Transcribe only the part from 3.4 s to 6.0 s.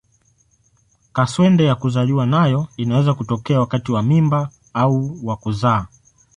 wakati wa mimba au wa kuzaa.